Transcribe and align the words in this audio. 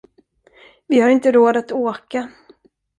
Vi 0.87 0.99
har 0.99 1.09
inte 1.09 1.31
råd 1.31 1.57
att 1.57 1.71
åka. 1.71 2.29